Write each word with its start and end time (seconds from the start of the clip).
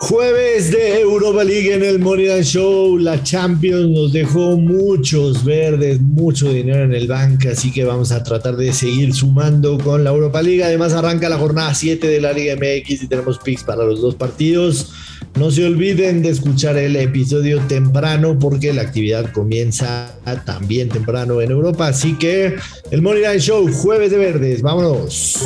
Jueves 0.00 0.70
de 0.70 1.00
Europa 1.00 1.42
League 1.42 1.74
en 1.74 1.82
el 1.82 1.98
Moneyline 1.98 2.44
Show. 2.44 2.98
La 2.98 3.22
Champions 3.22 3.90
nos 3.90 4.12
dejó 4.12 4.56
muchos 4.56 5.44
verdes, 5.44 6.00
mucho 6.00 6.52
dinero 6.52 6.84
en 6.84 6.94
el 6.94 7.08
banco, 7.08 7.48
así 7.50 7.72
que 7.72 7.84
vamos 7.84 8.12
a 8.12 8.22
tratar 8.22 8.56
de 8.56 8.72
seguir 8.72 9.12
sumando 9.12 9.76
con 9.76 10.04
la 10.04 10.10
Europa 10.10 10.40
League. 10.40 10.62
Además, 10.62 10.92
arranca 10.92 11.28
la 11.28 11.36
jornada 11.36 11.74
7 11.74 12.06
de 12.06 12.20
la 12.20 12.32
Liga 12.32 12.54
MX 12.54 13.02
y 13.02 13.08
tenemos 13.08 13.38
picks 13.38 13.64
para 13.64 13.84
los 13.84 14.00
dos 14.00 14.14
partidos. 14.14 14.92
No 15.36 15.50
se 15.50 15.66
olviden 15.66 16.22
de 16.22 16.30
escuchar 16.30 16.76
el 16.76 16.94
episodio 16.94 17.60
temprano 17.62 18.38
porque 18.38 18.72
la 18.72 18.82
actividad 18.82 19.32
comienza 19.32 20.14
también 20.46 20.88
temprano 20.88 21.40
en 21.40 21.50
Europa. 21.50 21.88
Así 21.88 22.16
que 22.16 22.54
el 22.92 23.02
Moneyline 23.02 23.40
Show, 23.40 23.68
jueves 23.72 24.12
de 24.12 24.18
verdes. 24.18 24.62
Vámonos. 24.62 25.42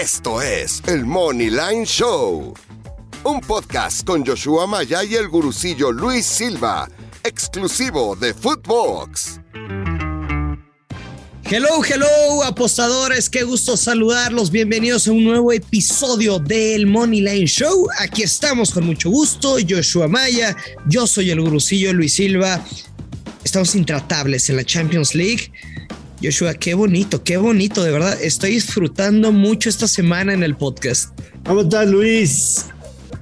Esto 0.00 0.40
es 0.40 0.80
el 0.86 1.04
Money 1.04 1.50
Line 1.50 1.84
Show, 1.84 2.54
un 3.24 3.40
podcast 3.40 4.06
con 4.06 4.24
Joshua 4.24 4.64
Maya 4.64 5.02
y 5.02 5.16
el 5.16 5.26
gurucillo 5.26 5.90
Luis 5.90 6.24
Silva, 6.24 6.88
exclusivo 7.24 8.14
de 8.14 8.32
Footbox. 8.32 9.40
Hello, 11.42 11.82
hello, 11.84 12.44
apostadores, 12.44 13.28
qué 13.28 13.42
gusto 13.42 13.76
saludarlos. 13.76 14.52
Bienvenidos 14.52 15.08
a 15.08 15.10
un 15.10 15.24
nuevo 15.24 15.52
episodio 15.52 16.38
del 16.38 16.86
Money 16.86 17.20
Line 17.20 17.46
Show. 17.46 17.88
Aquí 17.98 18.22
estamos 18.22 18.70
con 18.70 18.86
mucho 18.86 19.10
gusto. 19.10 19.56
Joshua 19.68 20.06
Maya, 20.06 20.56
yo 20.86 21.08
soy 21.08 21.32
el 21.32 21.40
gurucillo 21.40 21.92
Luis 21.92 22.14
Silva. 22.14 22.64
Estamos 23.42 23.74
intratables 23.74 24.48
en 24.48 24.58
la 24.58 24.64
Champions 24.64 25.16
League. 25.16 25.50
Joshua, 26.22 26.54
qué 26.54 26.74
bonito, 26.74 27.22
qué 27.22 27.36
bonito, 27.36 27.84
de 27.84 27.92
verdad. 27.92 28.18
Estoy 28.20 28.50
disfrutando 28.50 29.30
mucho 29.30 29.68
esta 29.68 29.86
semana 29.86 30.32
en 30.32 30.42
el 30.42 30.56
podcast. 30.56 31.18
¿Cómo 31.44 31.60
estás, 31.60 31.88
Luis? 31.88 32.66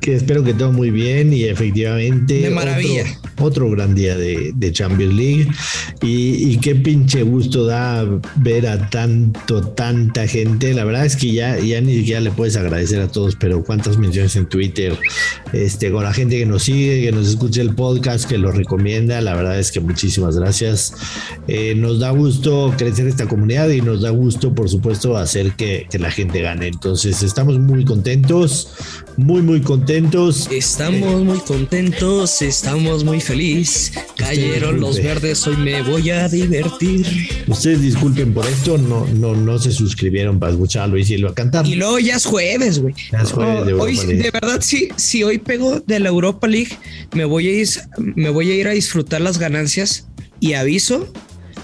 Que 0.01 0.15
espero 0.15 0.43
que 0.43 0.55
todo 0.55 0.73
muy 0.73 0.91
bien 0.91 1.33
y 1.33 1.45
efectivamente. 1.45 2.41
De 2.41 2.51
maravilla 2.51 3.05
otro 3.05 3.26
gran 3.71 3.95
día 3.95 4.17
de, 4.17 4.73
Champions 4.73 5.15
League. 5.15 5.49
Y, 6.03 6.57
qué 6.59 6.75
pinche 6.75 7.23
gusto 7.23 7.67
da 7.67 8.05
ver 8.37 8.67
a 8.67 8.91
tanto, 8.91 9.63
tanta 9.63 10.27
gente. 10.27 10.75
La 10.75 10.85
verdad 10.85 11.07
es 11.07 11.17
que 11.17 11.33
ya, 11.33 11.59
ya 11.59 11.81
ni 11.81 11.99
siquiera 11.99 12.21
le 12.21 12.31
puedes 12.31 12.57
agradecer 12.57 13.01
a 13.01 13.09
todos, 13.09 13.37
pero 13.37 13.63
cuántas 13.63 13.99
menciones 13.99 14.35
en 14.37 14.47
Twitter, 14.47 14.97
este, 15.53 15.91
con 15.91 16.05
la 16.05 16.13
gente 16.13 16.39
que 16.39 16.47
nos 16.47 16.65
sigue, 16.65 17.03
que 17.03 17.13
nos 17.13 17.29
escucha 17.29 17.63
el 17.63 17.75
podcast, 17.75 18.29
que 18.29 18.39
lo 18.39 18.51
recomienda. 18.53 19.21
La 19.21 19.35
verdad 19.35 19.59
es 19.59 19.71
que 19.71 19.81
muchísimas 19.81 20.37
gracias. 20.37 20.95
Eh, 21.47 21.75
nos 21.77 22.01
da 22.01 22.11
gusto 22.11 22.75
crecer 22.77 23.07
esta 23.07 23.27
comunidad 23.27 23.69
y 23.71 23.81
nos 23.81 24.03
da 24.03 24.11
gusto, 24.11 24.55
por 24.55 24.69
supuesto, 24.69 25.17
hacer 25.17 25.53
que, 25.53 25.87
que 25.91 25.99
la 25.99 26.11
gente 26.11 26.41
gane. 26.41 26.69
Entonces, 26.69 27.23
estamos 27.23 27.59
muy 27.59 27.85
contentos, 27.85 28.69
muy, 29.17 29.43
muy 29.43 29.61
contentos. 29.61 30.49
Estamos 30.51 31.23
muy 31.23 31.39
contentos, 31.39 32.43
estamos 32.43 33.05
muy 33.05 33.21
feliz. 33.27 33.93
Cayeron 34.17 34.81
los 34.81 35.03
verdes, 35.03 35.47
hoy 35.47 35.57
me 35.57 35.83
voy 35.83 36.11
a 36.11 36.29
divertir. 36.29 37.05
Ustedes 37.49 37.81
disculpen 37.81 38.33
por 38.33 38.47
esto, 38.47 38.79
no, 38.79 39.05
no, 39.07 39.35
no 39.35 39.59
se 39.59 39.73
suscribieron 39.73 40.39
para 40.39 40.53
escuchar 40.53 40.85
a 40.85 40.87
Luis 40.87 41.09
Silva 41.09 41.35
cantar. 41.35 41.67
Y 41.67 41.75
luego 41.75 41.99
ya 41.99 42.17
es 42.17 42.25
jueves, 42.25 42.79
güey. 42.79 42.95
Ya 43.11 43.23
es 43.23 43.33
jueves 43.33 43.67
de 43.67 43.73
hoy, 43.73 43.97
De 43.97 44.31
verdad, 44.31 44.61
sí, 44.63 44.89
si 44.97 45.25
hoy 45.25 45.39
pego 45.39 45.81
de 45.81 45.99
la 45.99 46.09
Europa 46.09 46.47
League, 46.47 46.79
me 47.13 47.25
voy 47.25 47.49
a 47.49 47.53
ir, 47.53 47.69
me 47.99 48.31
voy 48.31 48.51
a 48.51 48.55
ir 48.55 48.69
a 48.69 48.71
disfrutar 48.71 49.21
las 49.21 49.39
ganancias 49.39 50.07
y 50.39 50.53
aviso 50.53 51.13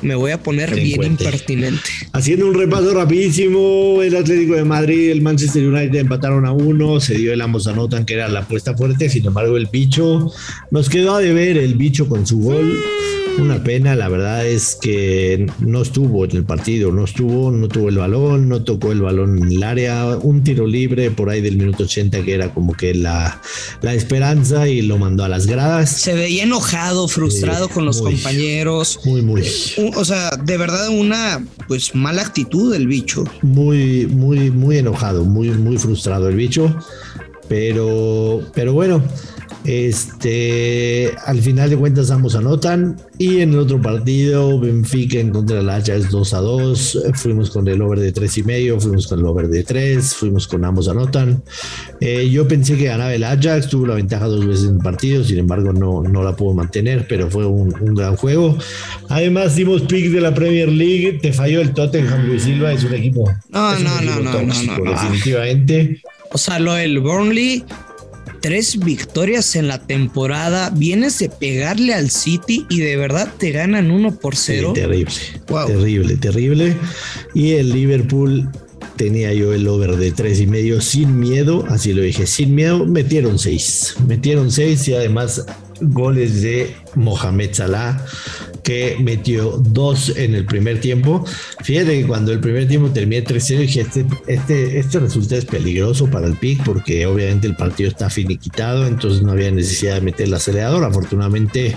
me 0.02 0.14
voy 0.14 0.32
a 0.32 0.42
poner 0.42 0.74
bien 0.74 1.02
impertinente. 1.02 1.90
Haciendo 2.12 2.46
un 2.46 2.54
repaso 2.54 2.94
rapidísimo, 2.94 4.02
el 4.02 4.16
Atlético 4.16 4.54
de 4.54 4.64
Madrid, 4.64 5.10
el 5.10 5.22
Manchester 5.22 5.66
United 5.66 5.98
empataron 5.98 6.46
a 6.46 6.52
uno, 6.52 7.00
se 7.00 7.14
dio 7.14 7.32
el 7.32 7.40
ambos 7.40 7.66
anotan 7.66 8.04
que 8.04 8.14
era 8.14 8.28
la 8.28 8.40
apuesta 8.40 8.76
fuerte, 8.76 9.08
sin 9.08 9.26
embargo 9.26 9.56
el 9.56 9.66
bicho 9.66 10.32
nos 10.70 10.88
quedó 10.88 11.14
a 11.14 11.20
deber 11.20 11.56
el 11.56 11.74
bicho 11.74 12.08
con 12.08 12.26
su 12.26 12.40
gol. 12.40 12.76
Una 13.38 13.62
pena, 13.64 13.96
la 13.96 14.08
verdad 14.08 14.46
es 14.46 14.76
que 14.80 15.46
no 15.58 15.82
estuvo 15.82 16.24
en 16.24 16.36
el 16.36 16.44
partido, 16.44 16.92
no 16.92 17.04
estuvo, 17.04 17.50
no 17.50 17.66
tuvo 17.68 17.88
el 17.88 17.98
balón, 17.98 18.48
no 18.48 18.62
tocó 18.62 18.92
el 18.92 19.00
balón 19.00 19.38
en 19.38 19.52
el 19.52 19.62
área, 19.62 20.16
un 20.22 20.44
tiro 20.44 20.66
libre 20.66 21.10
por 21.10 21.30
ahí 21.30 21.40
del 21.40 21.56
minuto 21.56 21.84
80 21.84 22.22
que 22.22 22.34
era 22.34 22.52
como 22.52 22.74
que 22.74 22.94
la, 22.94 23.40
la 23.80 23.94
esperanza 23.94 24.68
y 24.68 24.82
lo 24.82 24.98
mandó 24.98 25.24
a 25.24 25.28
las 25.28 25.46
gradas. 25.46 25.90
Se 25.90 26.14
veía 26.14 26.44
enojado, 26.44 27.08
frustrado 27.08 27.68
con 27.68 27.84
los 27.84 28.02
compañeros. 28.02 29.00
Muy, 29.04 29.22
muy. 29.22 29.42
O 29.96 30.04
sea, 30.04 30.30
de 30.30 30.56
verdad 30.56 30.88
una 30.88 31.44
pues 31.68 31.94
mala 31.94 32.22
actitud 32.22 32.72
del 32.72 32.86
bicho. 32.86 33.24
Muy, 33.42 34.06
muy, 34.06 34.50
muy 34.50 34.78
enojado, 34.78 35.24
muy, 35.24 35.50
muy 35.50 35.78
frustrado 35.78 36.28
el 36.28 36.36
bicho. 36.36 36.74
Pero, 37.48 38.42
pero 38.54 38.72
bueno, 38.72 39.02
este, 39.64 41.12
al 41.24 41.40
final 41.40 41.70
de 41.70 41.76
cuentas 41.76 42.10
ambos 42.10 42.34
anotan 42.34 42.96
y 43.18 43.40
en 43.40 43.52
el 43.52 43.60
otro 43.60 43.80
partido 43.80 44.58
Benfica 44.58 45.18
en 45.18 45.30
contra 45.30 45.58
del 45.58 45.70
Ajax 45.70 46.10
2 46.10 46.34
a 46.34 46.38
2, 46.38 47.02
fuimos 47.14 47.50
con 47.50 47.68
el 47.68 47.80
over 47.80 48.00
de 48.00 48.10
3 48.10 48.38
y 48.38 48.42
medio, 48.42 48.80
fuimos 48.80 49.06
con 49.06 49.20
el 49.20 49.26
over 49.26 49.48
de 49.48 49.62
3, 49.62 50.14
fuimos 50.14 50.48
con 50.48 50.64
ambos 50.64 50.88
anotan. 50.88 51.42
Eh, 52.00 52.28
yo 52.30 52.48
pensé 52.48 52.76
que 52.76 52.84
ganaba 52.84 53.14
el 53.14 53.22
Ajax, 53.22 53.68
tuvo 53.68 53.86
la 53.86 53.94
ventaja 53.94 54.26
dos 54.26 54.46
veces 54.46 54.68
en 54.68 54.76
el 54.76 54.82
partido, 54.82 55.22
sin 55.22 55.38
embargo 55.38 55.72
no, 55.72 56.02
no 56.02 56.22
la 56.22 56.34
pudo 56.34 56.54
mantener, 56.54 57.06
pero 57.08 57.30
fue 57.30 57.46
un, 57.46 57.72
gran 57.94 58.16
juego. 58.16 58.58
Además 59.08 59.54
dimos 59.54 59.82
pick 59.82 60.10
de 60.10 60.20
la 60.20 60.34
Premier 60.34 60.68
League, 60.68 61.20
te 61.22 61.32
falló 61.32 61.60
el 61.60 61.72
Tottenham 61.72 62.26
Luis 62.26 62.42
Silva, 62.42 62.72
es 62.72 62.82
un 62.84 62.94
equipo, 62.94 63.30
no, 63.50 63.78
no, 63.78 64.00
no, 64.00 64.20
no, 64.20 64.42
no, 64.42 64.90
definitivamente. 64.90 66.02
O 66.34 66.38
sea, 66.38 66.58
lo 66.58 66.72
del 66.74 66.98
Burnley 67.00 67.62
tres 68.42 68.78
victorias 68.78 69.56
en 69.56 69.68
la 69.68 69.78
temporada, 69.78 70.68
vienes 70.70 71.18
de 71.20 71.30
pegarle 71.30 71.94
al 71.94 72.10
City 72.10 72.66
y 72.68 72.80
de 72.80 72.96
verdad 72.96 73.32
te 73.38 73.52
ganan 73.52 73.90
uno 73.90 74.14
por 74.14 74.36
cero. 74.36 74.72
terrible, 74.74 75.14
terrible, 75.66 76.16
terrible. 76.16 76.76
Y 77.32 77.52
el 77.52 77.72
Liverpool 77.72 78.50
tenía 78.96 79.32
yo 79.32 79.54
el 79.54 79.66
over 79.68 79.96
de 79.96 80.12
tres 80.12 80.40
y 80.40 80.46
medio 80.46 80.80
sin 80.80 81.18
miedo, 81.18 81.64
así 81.70 81.92
lo 81.94 82.02
dije, 82.02 82.26
sin 82.26 82.54
miedo, 82.54 82.84
metieron 82.84 83.38
seis, 83.38 83.94
metieron 84.06 84.50
seis 84.50 84.86
y 84.88 84.94
además 84.94 85.46
goles 85.80 86.42
de 86.42 86.74
Mohamed 86.94 87.54
Salah 87.54 88.04
que 88.62 88.96
metió 89.00 89.58
dos 89.58 90.12
en 90.16 90.34
el 90.34 90.44
primer 90.44 90.80
tiempo. 90.80 91.24
Fíjate 91.62 92.00
que 92.00 92.06
cuando 92.06 92.32
el 92.32 92.40
primer 92.40 92.68
tiempo 92.68 92.90
terminé 92.90 93.24
3-0 93.24 93.58
dije, 93.58 93.80
este, 93.80 94.06
este, 94.26 94.78
este 94.78 94.98
resultado 95.00 95.38
es 95.38 95.44
peligroso 95.44 96.08
para 96.08 96.26
el 96.26 96.36
PIC 96.36 96.64
porque 96.64 97.06
obviamente 97.06 97.46
el 97.46 97.56
partido 97.56 97.88
está 97.88 98.10
finiquitado, 98.10 98.86
entonces 98.86 99.22
no 99.22 99.32
había 99.32 99.50
necesidad 99.50 99.96
de 99.96 100.00
meter 100.02 100.26
el 100.26 100.34
acelerador. 100.34 100.84
Afortunadamente 100.84 101.76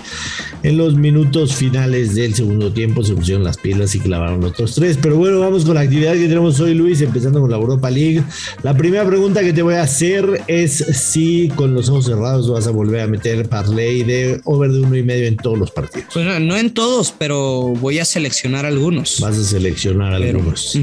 en 0.62 0.76
los 0.76 0.94
minutos 0.94 1.54
finales 1.54 2.14
del 2.14 2.34
segundo 2.34 2.72
tiempo 2.72 3.02
se 3.04 3.14
pusieron 3.14 3.44
las 3.44 3.58
pilas 3.58 3.94
y 3.94 4.00
clavaron 4.00 4.44
otros 4.44 4.74
tres. 4.74 4.98
Pero 5.00 5.16
bueno, 5.16 5.40
vamos 5.40 5.64
con 5.64 5.74
la 5.74 5.80
actividad 5.80 6.14
que 6.14 6.28
tenemos 6.28 6.60
hoy, 6.60 6.74
Luis, 6.74 7.00
empezando 7.00 7.40
con 7.40 7.50
la 7.50 7.56
Europa 7.56 7.90
League. 7.90 8.22
La 8.62 8.76
primera 8.76 9.04
pregunta 9.06 9.40
que 9.40 9.52
te 9.52 9.62
voy 9.62 9.74
a 9.74 9.82
hacer 9.82 10.42
es 10.46 10.72
si 10.72 11.48
con 11.54 11.74
los 11.74 11.88
ojos 11.88 12.06
cerrados 12.06 12.50
vas 12.50 12.66
a 12.66 12.70
volver 12.70 13.00
a 13.00 13.06
meter 13.06 13.48
parlay 13.48 14.02
de 14.02 14.40
over 14.44 14.70
de 14.70 14.80
uno 14.80 14.96
y 14.96 15.02
medio 15.02 15.26
en 15.26 15.36
todos 15.36 15.58
los 15.58 15.70
partidos. 15.70 16.08
Bueno, 16.14 16.38
no 16.40 16.56
en 16.56 16.72
todos, 16.76 17.12
pero 17.18 17.74
voy 17.80 17.98
a 17.98 18.04
seleccionar 18.04 18.66
algunos. 18.66 19.18
Vas 19.20 19.36
a 19.36 19.44
seleccionar 19.44 20.12
algunos. 20.12 20.78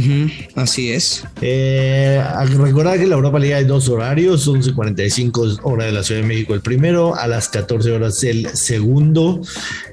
así 0.55 0.91
es. 0.91 1.23
Eh, 1.39 2.21
recordad 2.57 2.95
que 2.95 3.03
en 3.03 3.09
la 3.11 3.15
Europa 3.15 3.39
League 3.39 3.53
hay 3.53 3.63
dos 3.63 3.87
horarios, 3.87 4.45
11.45 4.49 5.59
hora 5.63 5.85
de 5.85 5.93
la 5.93 6.03
Ciudad 6.03 6.21
de 6.21 6.27
México 6.27 6.55
el 6.55 6.61
primero, 6.61 7.15
a 7.15 7.27
las 7.27 7.47
14 7.47 7.91
horas 7.91 8.21
el 8.23 8.49
segundo. 8.57 9.39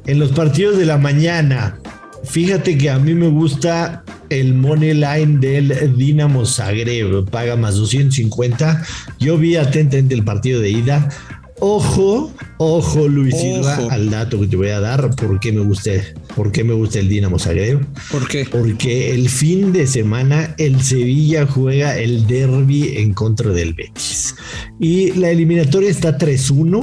En 0.07 0.19
los 0.19 0.33
partidos 0.33 0.79
de 0.79 0.87
la 0.87 0.97
mañana, 0.97 1.79
fíjate 2.25 2.79
que 2.79 2.89
a 2.89 2.99
mí 2.99 3.15
me 3.15 3.29
gusta 3.29 4.03
el 4.31 4.55
money 4.55 4.95
line 4.95 5.39
del 5.39 5.97
Dinamo 5.97 6.47
Zagreb, 6.47 7.29
paga 7.29 7.57
más 7.57 7.75
250. 7.75 8.87
Yo 9.19 9.37
vi 9.37 9.57
atentamente 9.57 10.15
el 10.15 10.25
partido 10.25 10.63
de 10.63 10.71
ida 10.71 11.11
Ojo, 11.61 12.33
ojo 12.57 13.07
Luis 13.07 13.37
Silva 13.39 13.77
al 13.91 14.09
dato 14.09 14.41
que 14.41 14.47
te 14.47 14.57
voy 14.57 14.71
a 14.71 14.81
dar, 14.81 15.15
¿por 15.15 15.39
qué 15.41 15.53
me 15.53 15.61
gusta, 15.61 15.91
por 16.35 16.51
qué 16.51 16.65
me 16.65 16.73
gusta 16.73 16.99
el 16.99 17.09
Dinamo 17.09 17.39
Zagreb? 17.39 17.85
¿Por 18.11 18.27
qué? 18.27 18.47
Porque 18.51 19.13
el 19.13 19.29
fin 19.29 19.71
de 19.71 19.87
semana 19.87 20.55
el 20.57 20.81
Sevilla 20.83 21.47
juega 21.47 21.99
el 21.99 22.27
derby 22.27 22.97
en 22.97 23.13
contra 23.13 23.51
del 23.51 23.75
Betis. 23.75 24.35
Y 24.79 25.13
la 25.13 25.31
eliminatoria 25.31 25.91
está 25.91 26.17
3-1, 26.17 26.83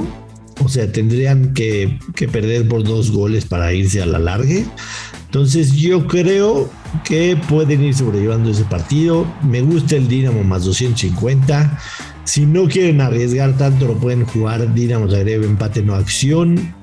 o 0.64 0.68
sea, 0.68 0.90
tendrían 0.92 1.54
que, 1.54 1.98
que, 2.14 2.28
perder 2.28 2.68
por 2.68 2.84
dos 2.84 3.10
goles 3.10 3.46
para 3.46 3.72
irse 3.72 4.00
a 4.00 4.06
la 4.06 4.20
larga. 4.20 4.62
Entonces 5.26 5.72
yo 5.72 6.06
creo 6.06 6.70
que 7.04 7.36
pueden 7.48 7.84
ir 7.84 7.94
sobrellevando 7.94 8.50
ese 8.50 8.64
partido. 8.64 9.26
Me 9.42 9.60
gusta 9.60 9.96
el 9.96 10.06
Dinamo 10.06 10.44
más 10.44 10.64
250. 10.64 11.78
Si 12.28 12.44
no 12.44 12.68
quieren 12.68 13.00
arriesgar 13.00 13.56
tanto, 13.56 13.86
lo 13.86 13.94
pueden 13.94 14.26
jugar 14.26 14.74
Dinamo 14.74 15.10
Zagreb 15.10 15.44
empate 15.44 15.82
no 15.82 15.94
acción. 15.94 16.74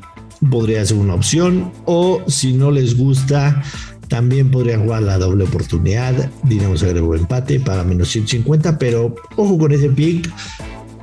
Podría 0.50 0.84
ser 0.84 0.98
una 0.98 1.14
opción. 1.14 1.72
O 1.86 2.24
si 2.28 2.52
no 2.54 2.72
les 2.72 2.98
gusta, 2.98 3.62
también 4.08 4.50
podrían 4.50 4.82
jugar 4.82 5.04
la 5.04 5.20
doble 5.20 5.44
oportunidad. 5.44 6.32
Dinamo 6.42 6.76
Zagreb 6.76 7.14
empate 7.14 7.60
para 7.60 7.84
menos 7.84 8.10
150. 8.10 8.80
Pero 8.80 9.14
ojo 9.36 9.60
con 9.60 9.72
ese 9.72 9.88
pick. 9.90 10.28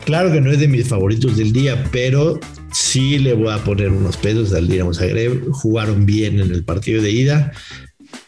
Claro 0.05 0.33
que 0.33 0.41
no 0.41 0.50
es 0.50 0.59
de 0.59 0.67
mis 0.67 0.88
favoritos 0.88 1.37
del 1.37 1.53
día, 1.53 1.85
pero 1.93 2.41
sí 2.73 3.21
le 3.21 3.35
voy 3.35 3.53
a 3.53 3.59
poner 3.59 3.91
unos 3.91 4.17
pesos 4.17 4.53
al 4.55 4.67
Dinamo 4.67 4.93
Zagreb. 4.93 5.53
Jugaron 5.53 6.05
bien 6.05 6.41
en 6.41 6.50
el 6.50 6.65
partido 6.65 7.00
de 7.00 7.12
ida. 7.12 7.53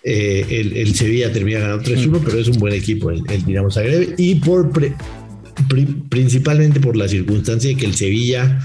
Eh, 0.05 0.73
el, 0.77 0.95
Sevilla 0.95 1.33
termina 1.33 1.59
ganando 1.59 1.83
3-1, 1.83 2.21
pero 2.25 2.39
es 2.39 2.47
un 2.47 2.59
buen 2.59 2.73
equipo 2.73 3.11
el, 3.11 3.25
el 3.29 3.45
Dinamo 3.45 3.69
Zagreb. 3.69 4.15
Y 4.17 4.37
por 4.37 4.71
principalmente 6.09 6.81
por 6.81 6.97
la 6.97 7.09
circunstancia 7.09 7.71
de 7.71 7.77
que 7.77 7.87
el 7.87 7.95
Sevilla 7.95 8.61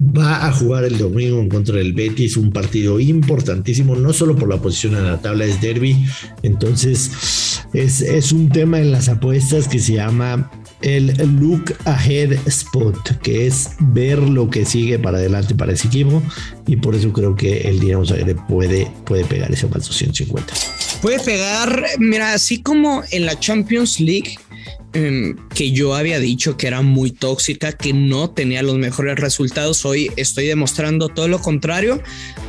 va 0.00 0.46
a 0.46 0.52
jugar 0.52 0.84
el 0.84 0.98
domingo 0.98 1.40
en 1.40 1.48
contra 1.48 1.76
del 1.76 1.92
Betis, 1.92 2.36
un 2.36 2.52
partido 2.52 3.00
importantísimo, 3.00 3.96
no 3.96 4.12
solo 4.12 4.36
por 4.36 4.48
la 4.48 4.60
posición 4.60 4.96
en 4.96 5.06
la 5.06 5.20
tabla, 5.20 5.44
es 5.44 5.60
derby. 5.60 6.04
Entonces, 6.42 7.62
es, 7.72 8.00
es 8.00 8.32
un 8.32 8.48
tema 8.48 8.80
en 8.80 8.92
las 8.92 9.08
apuestas 9.08 9.68
que 9.68 9.78
se 9.78 9.94
llama 9.94 10.50
el 10.82 11.16
look 11.40 11.74
ahead 11.86 12.32
spot, 12.46 13.18
que 13.22 13.46
es 13.46 13.70
ver 13.78 14.18
lo 14.18 14.50
que 14.50 14.66
sigue 14.66 14.98
para 14.98 15.18
adelante 15.18 15.54
para 15.54 15.72
ese 15.72 15.88
equipo. 15.88 16.22
Y 16.66 16.76
por 16.76 16.94
eso 16.94 17.12
creo 17.12 17.34
que 17.34 17.62
el 17.62 17.80
Dinamo 17.80 18.04
Zagreb 18.04 18.46
puede, 18.46 18.90
puede 19.06 19.24
pegar 19.24 19.50
ese 19.52 19.66
más 19.66 19.86
250. 19.86 20.52
Puede 21.00 21.20
pegar, 21.20 21.84
mira, 21.98 22.34
así 22.34 22.62
como 22.62 23.02
en 23.10 23.26
la 23.26 23.38
Champions 23.38 24.00
League 24.00 24.38
Em, 24.94 25.34
que 25.52 25.72
yo 25.72 25.96
había 25.96 26.20
dicho 26.20 26.56
que 26.56 26.68
era 26.68 26.80
muy 26.80 27.10
tóxica, 27.10 27.72
que 27.72 27.92
no 27.92 28.30
tenía 28.30 28.62
los 28.62 28.78
mejores 28.78 29.18
resultados. 29.18 29.84
Hoy 29.84 30.08
estoy 30.14 30.46
demostrando 30.46 31.08
todo 31.08 31.26
lo 31.26 31.40
contrario 31.40 32.00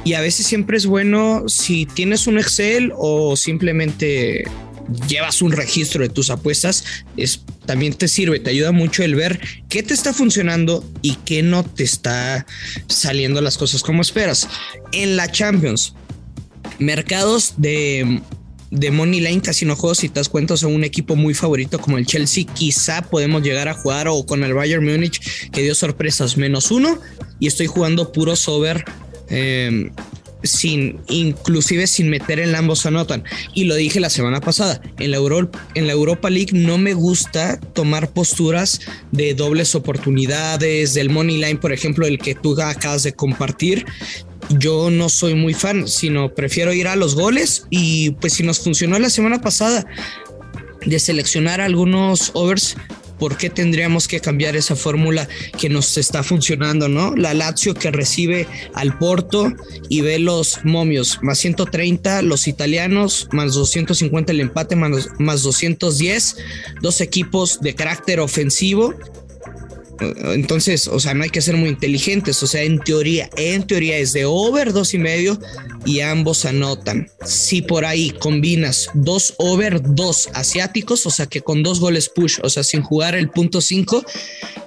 y 0.03 0.13
a 0.13 0.21
veces 0.21 0.45
siempre 0.45 0.77
es 0.77 0.85
bueno 0.85 1.45
si 1.47 1.87
tienes 1.87 2.27
un 2.27 2.37
Excel 2.37 2.93
o 2.95 3.35
simplemente 3.35 4.43
llevas 5.07 5.41
un 5.41 5.53
registro 5.53 6.03
de 6.03 6.09
tus 6.09 6.29
apuestas, 6.29 6.83
es, 7.17 7.41
también 7.65 7.93
te 7.93 8.07
sirve, 8.07 8.39
te 8.39 8.51
ayuda 8.51 8.71
mucho 8.71 9.01
el 9.01 9.15
ver 9.15 9.39
qué 9.67 9.81
te 9.81 9.95
está 9.95 10.13
funcionando 10.13 10.87
y 11.01 11.15
qué 11.25 11.41
no 11.41 11.63
te 11.63 11.83
está 11.83 12.45
saliendo 12.87 13.41
las 13.41 13.57
cosas 13.57 13.81
como 13.81 14.03
esperas. 14.03 14.47
En 14.91 15.15
la 15.15 15.31
Champions, 15.31 15.95
mercados 16.77 17.55
de 17.57 18.21
de 18.71 18.91
Money 18.91 19.21
Line 19.21 19.41
casi 19.41 19.65
no 19.65 19.75
juego 19.75 19.95
si 19.95 20.09
te 20.09 20.19
das 20.19 20.29
cuenta, 20.29 20.53
o 20.53 20.67
un 20.67 20.83
equipo 20.83 21.15
muy 21.15 21.33
favorito 21.33 21.79
como 21.79 21.97
el 21.97 22.05
Chelsea, 22.05 22.45
quizá 22.45 23.01
podemos 23.01 23.43
llegar 23.43 23.67
a 23.67 23.73
jugar 23.73 24.07
o 24.07 24.25
con 24.25 24.43
el 24.43 24.53
Bayern 24.53 24.85
Múnich 24.85 25.49
que 25.51 25.61
dio 25.61 25.75
sorpresas 25.75 26.37
menos 26.37 26.71
uno 26.71 26.99
y 27.39 27.47
estoy 27.47 27.67
jugando 27.67 28.11
puro 28.11 28.35
sober 28.35 28.85
em, 29.29 29.91
sin, 30.43 30.99
inclusive 31.09 31.87
sin 31.87 32.09
meter 32.09 32.39
en 32.39 32.55
ambos 32.55 32.85
anotan. 32.85 33.23
Y 33.53 33.65
lo 33.65 33.75
dije 33.75 33.99
la 33.99 34.09
semana 34.09 34.41
pasada, 34.41 34.81
en 34.99 35.11
la, 35.11 35.17
en 35.75 35.87
la 35.87 35.93
Europa 35.93 36.29
League 36.29 36.51
no 36.53 36.77
me 36.77 36.93
gusta 36.93 37.59
tomar 37.59 38.11
posturas 38.11 38.81
de 39.11 39.33
dobles 39.33 39.75
oportunidades, 39.75 40.93
del 40.93 41.09
money 41.09 41.37
line, 41.37 41.57
por 41.57 41.73
ejemplo, 41.73 42.05
el 42.05 42.19
que 42.19 42.35
tú 42.35 42.59
acabas 42.61 43.03
de 43.03 43.13
compartir 43.13 43.85
yo 44.49 44.89
no 44.89 45.09
soy 45.09 45.35
muy 45.35 45.53
fan, 45.53 45.87
sino 45.87 46.33
prefiero 46.33 46.73
ir 46.73 46.87
a 46.87 46.95
los 46.95 47.15
goles 47.15 47.65
y 47.69 48.11
pues 48.11 48.33
si 48.33 48.43
nos 48.43 48.59
funcionó 48.59 48.99
la 48.99 49.09
semana 49.09 49.41
pasada 49.41 49.85
de 50.85 50.99
seleccionar 50.99 51.61
algunos 51.61 52.31
overs, 52.33 52.75
¿por 53.17 53.37
qué 53.37 53.49
tendríamos 53.49 54.07
que 54.07 54.19
cambiar 54.19 54.55
esa 54.55 54.75
fórmula 54.75 55.27
que 55.57 55.69
nos 55.69 55.97
está 55.97 56.23
funcionando, 56.23 56.87
no? 56.87 57.15
La 57.15 57.33
Lazio 57.33 57.73
que 57.73 57.91
recibe 57.91 58.47
al 58.73 58.97
Porto 58.97 59.53
y 59.89 60.01
ve 60.01 60.19
los 60.19 60.59
momios 60.63 61.19
más 61.21 61.39
130, 61.39 62.21
los 62.21 62.47
italianos 62.47 63.27
más 63.31 63.53
250 63.53 64.31
el 64.31 64.41
empate 64.41 64.75
más, 64.75 65.09
más 65.17 65.43
210, 65.43 66.37
dos 66.81 67.01
equipos 67.01 67.59
de 67.61 67.73
carácter 67.73 68.19
ofensivo 68.19 68.93
entonces, 69.99 70.87
o 70.87 70.99
sea, 70.99 71.13
no 71.13 71.23
hay 71.23 71.29
que 71.29 71.41
ser 71.41 71.55
muy 71.57 71.69
inteligentes. 71.69 72.41
O 72.43 72.47
sea, 72.47 72.63
en 72.63 72.79
teoría, 72.79 73.29
en 73.37 73.65
teoría 73.65 73.97
es 73.97 74.13
de 74.13 74.25
over 74.25 74.73
dos 74.73 74.93
y 74.93 74.97
medio 74.97 75.39
y 75.85 76.01
ambos 76.01 76.45
anotan. 76.45 77.09
Si 77.25 77.61
por 77.61 77.85
ahí 77.85 78.11
combinas 78.11 78.89
dos 78.93 79.33
over, 79.37 79.81
dos 79.81 80.29
asiáticos, 80.33 81.05
o 81.05 81.11
sea, 81.11 81.27
que 81.27 81.41
con 81.41 81.63
dos 81.63 81.79
goles 81.79 82.09
push, 82.09 82.39
o 82.43 82.49
sea, 82.49 82.63
sin 82.63 82.81
jugar 82.81 83.15
el 83.15 83.29
punto 83.29 83.61
5, 83.61 84.03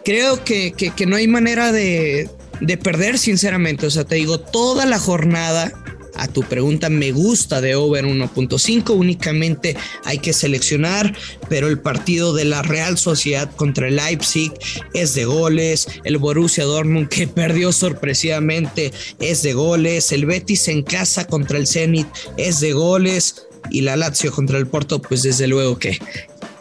creo 0.05 0.45
que, 0.45 0.73
que, 0.73 1.07
no 1.07 1.17
hay 1.17 1.27
manera 1.27 1.73
de, 1.73 2.29
de 2.61 2.77
perder, 2.77 3.19
sinceramente. 3.19 3.87
O 3.87 3.91
sea, 3.91 4.05
te 4.05 4.17
digo, 4.17 4.39
toda 4.41 4.87
la 4.87 4.99
jornada 4.99 5.73
a 6.19 6.29
tu 6.29 6.43
pregunta, 6.43 6.91
me 6.91 7.13
gusta 7.13 7.61
de 7.61 7.75
over 7.75 8.05
1.5, 8.05 8.91
únicamente 8.91 9.77
hay 10.05 10.19
que 10.19 10.33
seleccionar, 10.33 11.17
pero 11.49 11.69
el 11.69 11.81
partido 11.81 12.35
de 12.35 12.45
la 12.45 12.63
Real 12.63 12.99
Sociedad 12.99 13.51
contra 13.55 13.89
el 13.89 13.97
Leipzig 13.97 14.53
es 14.95 15.15
de 15.15 15.25
goles, 15.25 15.89
el 16.05 16.19
Borussia 16.19 16.65
Dortmund 16.65 17.09
que 17.09 17.27
perdió 17.39 17.73
sorpresivamente 17.73 18.93
es 19.21 19.43
de 19.43 19.53
goles, 19.53 20.13
el 20.13 20.27
Betis 20.27 20.69
en 20.69 20.83
casa 20.83 21.27
contra 21.27 21.59
el 21.59 21.67
Zenit 21.67 22.09
es 22.37 22.61
de 22.61 22.73
goles 22.73 23.47
y 23.71 23.83
la 23.83 23.97
Lazio 23.97 24.33
contra 24.33 24.59
el 24.59 24.67
Porto, 24.67 25.01
pues 25.01 25.23
desde 25.23 25.47
luego 25.47 25.79
que 25.79 25.99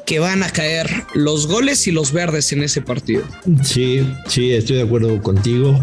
que 0.07 0.19
van 0.19 0.41
a 0.41 0.49
caer 0.49 0.89
los 1.13 1.47
goles 1.47 1.85
y 1.85 1.91
los 1.91 2.13
verdes 2.13 2.53
en 2.53 2.63
ese 2.63 2.81
partido. 2.81 3.23
Sí, 3.61 4.07
sí, 4.27 4.53
estoy 4.53 4.77
de 4.77 4.83
acuerdo 4.83 5.21
contigo. 5.21 5.77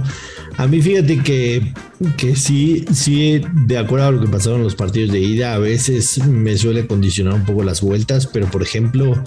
A 0.57 0.67
mí 0.67 0.81
fíjate 0.81 1.19
que, 1.19 1.73
que 2.17 2.37
sí, 2.37 2.85
sí, 2.93 3.43
de 3.67 3.79
acuerdo 3.79 4.07
a 4.07 4.11
lo 4.13 4.21
que 4.21 4.29
pasaron 4.29 4.63
los 4.63 4.75
partidos 4.75 5.11
de 5.13 5.21
ida, 5.21 5.55
a 5.55 5.59
veces 5.59 6.19
me 6.27 6.57
suele 6.57 6.87
condicionar 6.87 7.35
un 7.35 7.45
poco 7.45 7.65
las 7.65 7.81
vueltas, 7.81 8.27
pero 8.27 8.47
por 8.47 8.63
ejemplo, 8.63 9.23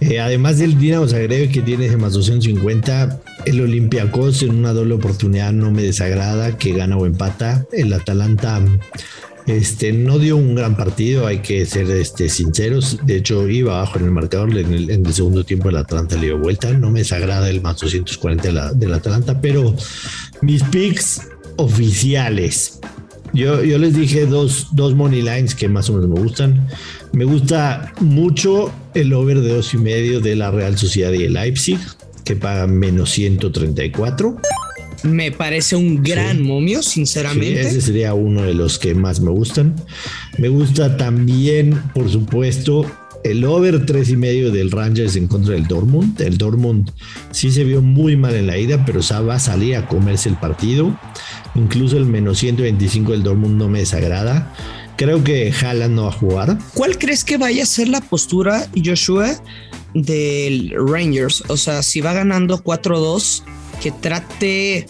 eh, 0.00 0.18
además 0.18 0.58
del 0.58 0.78
Dinamo 0.78 1.06
Zagreb 1.06 1.52
que 1.52 1.60
tiene 1.60 1.94
más 1.96 2.14
250, 2.14 3.20
el 3.44 3.60
Olympiacos 3.60 4.42
en 4.42 4.56
una 4.56 4.72
doble 4.72 4.94
oportunidad 4.94 5.52
no 5.52 5.70
me 5.70 5.82
desagrada, 5.82 6.56
que 6.56 6.72
gana 6.72 6.96
o 6.96 7.06
empata. 7.06 7.66
El 7.72 7.92
Atalanta 7.92 8.60
este, 9.56 9.92
no 9.92 10.18
dio 10.18 10.36
un 10.36 10.54
gran 10.54 10.76
partido, 10.76 11.26
hay 11.26 11.40
que 11.40 11.66
ser 11.66 11.90
este, 11.90 12.28
sinceros. 12.28 12.98
De 13.04 13.16
hecho, 13.16 13.48
iba 13.48 13.76
abajo 13.76 13.98
en 13.98 14.06
el 14.06 14.10
marcador. 14.10 14.56
En 14.56 14.72
el, 14.72 15.12
segundo 15.12 15.44
tiempo, 15.44 15.68
el 15.68 15.76
Atlanta 15.76 16.16
le 16.16 16.26
dio 16.26 16.38
vuelta. 16.38 16.72
No 16.72 16.90
me 16.90 17.00
desagrada 17.00 17.50
el 17.50 17.60
más 17.60 17.78
240 17.78 18.74
del 18.74 18.94
Atalanta, 18.94 19.40
pero 19.40 19.74
mis 20.40 20.62
picks 20.64 21.28
oficiales. 21.56 22.80
Yo, 23.32 23.62
yo 23.62 23.78
les 23.78 23.94
dije 23.94 24.26
dos, 24.26 24.68
dos 24.72 24.94
money 24.94 25.22
lines 25.22 25.54
que 25.54 25.68
más 25.68 25.88
o 25.90 25.94
menos 25.94 26.08
me 26.08 26.20
gustan. 26.20 26.68
Me 27.12 27.24
gusta 27.24 27.92
mucho 28.00 28.72
el 28.94 29.12
over 29.12 29.40
de 29.40 29.54
dos 29.54 29.74
y 29.74 29.78
medio 29.78 30.20
de 30.20 30.36
la 30.36 30.50
Real 30.50 30.78
Sociedad 30.78 31.12
y 31.12 31.24
el 31.24 31.34
Leipzig, 31.34 31.78
que 32.24 32.36
paga 32.36 32.66
menos 32.66 33.10
134 33.10 34.36
me 35.02 35.32
parece 35.32 35.76
un 35.76 36.02
gran 36.02 36.42
momio, 36.42 36.82
sinceramente. 36.82 37.60
ese 37.60 37.80
sería 37.80 38.14
uno 38.14 38.42
de 38.42 38.54
los 38.54 38.78
que 38.78 38.94
más 38.94 39.20
me 39.20 39.30
gustan. 39.30 39.74
Me 40.38 40.48
gusta 40.48 40.96
también, 40.96 41.80
por 41.94 42.10
supuesto, 42.10 42.84
el 43.24 43.44
over 43.44 43.84
tres 43.86 44.08
y 44.10 44.16
medio 44.16 44.50
del 44.50 44.70
Rangers 44.70 45.16
en 45.16 45.26
contra 45.26 45.54
del 45.54 45.66
Dortmund. 45.66 46.20
El 46.20 46.38
Dortmund 46.38 46.90
sí 47.30 47.50
se 47.50 47.64
vio 47.64 47.82
muy 47.82 48.16
mal 48.16 48.34
en 48.34 48.46
la 48.46 48.58
ida, 48.58 48.84
pero 48.84 49.00
va 49.26 49.34
a 49.34 49.40
salir 49.40 49.76
a 49.76 49.86
comerse 49.86 50.28
el 50.28 50.36
partido. 50.36 50.98
Incluso 51.54 51.96
el 51.96 52.06
menos 52.06 52.38
125 52.38 53.12
del 53.12 53.22
Dortmund 53.22 53.56
no 53.56 53.68
me 53.68 53.80
desagrada. 53.80 54.54
Creo 54.96 55.24
que 55.24 55.52
Haaland 55.52 55.94
no 55.94 56.02
va 56.04 56.08
a 56.10 56.12
jugar. 56.12 56.58
¿Cuál 56.74 56.98
crees 56.98 57.24
que 57.24 57.38
vaya 57.38 57.62
a 57.62 57.66
ser 57.66 57.88
la 57.88 58.00
postura, 58.00 58.68
Joshua, 58.84 59.42
del 59.94 60.72
Rangers? 60.76 61.42
O 61.48 61.56
sea, 61.56 61.82
si 61.82 62.00
va 62.00 62.12
ganando 62.12 62.62
4-2 62.62 63.42
que 63.80 63.90
trate, 63.90 64.86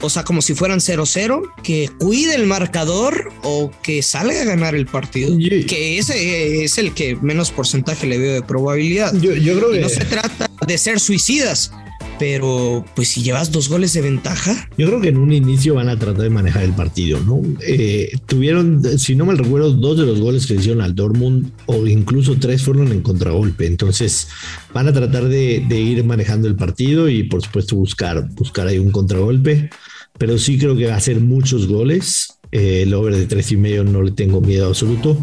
o 0.00 0.10
sea, 0.10 0.24
como 0.24 0.42
si 0.42 0.54
fueran 0.54 0.78
0-0, 0.78 1.42
que 1.62 1.90
cuide 1.98 2.34
el 2.34 2.46
marcador 2.46 3.32
o 3.42 3.70
que 3.82 4.02
salga 4.02 4.42
a 4.42 4.44
ganar 4.44 4.74
el 4.74 4.86
partido. 4.86 5.36
que 5.66 5.98
ese 5.98 6.64
es 6.64 6.78
el 6.78 6.92
que 6.92 7.16
menos 7.16 7.50
porcentaje 7.50 8.06
le 8.06 8.18
veo 8.18 8.34
de 8.34 8.42
probabilidad. 8.42 9.14
Yo, 9.14 9.32
creo 9.32 9.72
que 9.72 9.80
no 9.80 9.88
se 9.88 10.04
trata 10.04 10.50
de 10.66 10.78
ser 10.78 11.00
suicidas, 11.00 11.72
pero 12.18 12.84
pues 12.94 13.08
si 13.08 13.22
llevas 13.22 13.52
dos 13.52 13.68
goles 13.68 13.92
de 13.92 14.02
ventaja. 14.02 14.68
Yo 14.76 14.86
creo 14.86 15.00
que 15.00 15.08
en 15.08 15.18
un 15.18 15.32
inicio 15.32 15.74
van 15.74 15.88
a 15.88 15.98
tratar 15.98 16.22
de 16.22 16.30
manejar 16.30 16.62
el 16.62 16.72
partido, 16.72 17.20
¿no? 17.20 17.42
Eh, 17.66 18.12
tuvieron, 18.26 18.82
si 18.98 19.14
no 19.14 19.26
me 19.26 19.34
recuerdo, 19.34 19.72
dos 19.72 19.98
de 19.98 20.06
los 20.06 20.20
goles 20.20 20.46
que 20.46 20.54
hicieron 20.54 20.82
al 20.82 20.94
Dortmund 20.94 21.50
o 21.66 21.86
incluso 21.86 22.36
tres 22.38 22.62
fueron 22.62 22.92
en 22.92 23.02
contragolpe, 23.02 23.66
entonces 23.66 24.28
van 24.72 24.88
a 24.88 24.92
tratar 24.92 25.28
de, 25.28 25.64
ir 25.68 26.04
manejando 26.04 26.48
el 26.48 26.56
partido 26.56 27.08
y 27.08 27.24
por 27.24 27.42
supuesto 27.42 27.76
buscar, 27.76 28.28
buscar 28.34 28.66
ahí 28.66 28.78
un 28.78 28.90
contragolpe, 28.90 29.70
pero 30.18 30.38
sí 30.38 30.58
creo 30.58 30.76
que 30.76 30.86
va 30.86 30.96
a 30.96 31.00
ser 31.00 31.20
muchos 31.20 31.66
goles. 31.66 32.35
Eh, 32.52 32.82
el 32.82 32.94
over 32.94 33.14
de 33.14 33.26
tres 33.26 33.50
y 33.52 33.56
medio 33.56 33.84
no 33.84 34.02
le 34.02 34.12
tengo 34.12 34.40
miedo 34.40 34.68
absoluto. 34.68 35.16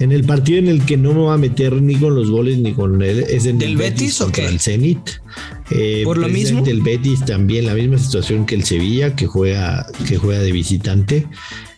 En 0.00 0.12
el 0.12 0.24
partido 0.24 0.58
en 0.58 0.68
el 0.68 0.84
que 0.84 0.96
no 0.96 1.12
me 1.12 1.22
va 1.22 1.34
a 1.34 1.38
meter 1.38 1.80
ni 1.80 1.96
con 1.96 2.14
los 2.14 2.30
goles 2.30 2.58
ni 2.58 2.72
con 2.72 3.02
él 3.02 3.24
es 3.28 3.46
en 3.46 3.60
el 3.62 3.76
Betis, 3.76 4.20
o 4.20 4.30
qué? 4.30 4.46
el 4.46 4.60
Zenit. 4.60 5.00
Eh, 5.70 6.02
Por 6.04 6.18
lo 6.18 6.28
mismo. 6.28 6.64
El 6.66 6.82
Betis 6.82 7.24
también 7.24 7.66
la 7.66 7.74
misma 7.74 7.98
situación 7.98 8.46
que 8.46 8.54
el 8.54 8.64
Sevilla 8.64 9.16
que 9.16 9.26
juega 9.26 9.86
que 10.06 10.16
juega 10.16 10.40
de 10.40 10.52
visitante. 10.52 11.26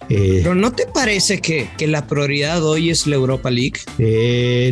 Eh, 0.08 0.40
Pero 0.42 0.56
¿no 0.56 0.72
te 0.72 0.86
parece 0.86 1.40
que, 1.40 1.68
que, 1.78 1.86
la 1.86 2.08
prioridad 2.08 2.64
hoy 2.64 2.90
es 2.90 3.06
la 3.06 3.14
Europa 3.14 3.48
League? 3.50 3.80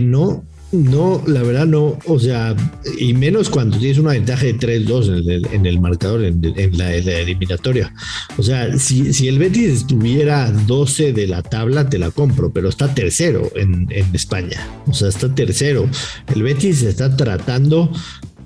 No, 0.00 0.44
No, 0.70 1.22
la 1.26 1.42
verdad 1.42 1.66
no. 1.66 1.98
O 2.06 2.18
sea, 2.18 2.54
y 2.98 3.14
menos 3.14 3.48
cuando 3.48 3.78
tienes 3.78 3.98
una 3.98 4.12
ventaja 4.12 4.44
de 4.44 4.58
3-2 4.58 5.46
en 5.52 5.66
el, 5.66 5.80
marcador, 5.80 6.24
en, 6.24 6.76
la, 6.76 6.94
eliminatoria. 6.94 7.94
O 8.36 8.42
sea, 8.42 8.76
si, 8.78 9.28
el 9.28 9.38
Betis 9.38 9.68
estuviera 9.68 10.50
12 10.50 11.14
de 11.14 11.26
la 11.26 11.42
tabla, 11.42 11.88
te 11.88 11.98
la 11.98 12.10
compro, 12.10 12.50
pero 12.52 12.68
está 12.68 12.94
tercero 12.94 13.50
en, 13.54 13.86
en 13.90 14.14
España. 14.14 14.68
O 14.86 14.92
sea, 14.92 15.08
está 15.08 15.34
tercero. 15.34 15.88
El 16.34 16.42
Betis 16.42 16.82
está 16.82 17.16
tratando 17.16 17.90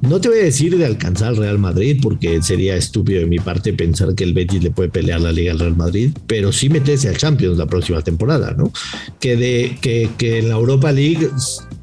no 0.02 0.20
te 0.20 0.28
voy 0.28 0.38
a 0.38 0.42
decir 0.42 0.76
de 0.76 0.84
alcanzar 0.84 1.28
al 1.28 1.36
Real 1.36 1.60
Madrid, 1.60 2.00
porque 2.02 2.42
sería 2.42 2.74
estúpido 2.74 3.20
de 3.20 3.26
mi 3.26 3.38
parte 3.38 3.72
pensar 3.72 4.16
que 4.16 4.24
el 4.24 4.34
Betis 4.34 4.60
le 4.60 4.72
puede 4.72 4.88
pelear 4.88 5.20
la 5.20 5.30
liga 5.30 5.52
al 5.52 5.60
Real 5.60 5.76
Madrid, 5.76 6.10
pero 6.26 6.50
sí 6.50 6.68
meterse 6.68 7.08
al 7.08 7.16
Champions 7.16 7.56
la 7.56 7.66
próxima 7.66 8.02
temporada, 8.02 8.52
¿no? 8.58 8.72
Que, 9.20 9.36
de, 9.36 9.78
que, 9.80 10.10
que 10.18 10.40
en 10.40 10.48
la 10.48 10.56
Europa 10.56 10.90
League 10.90 11.28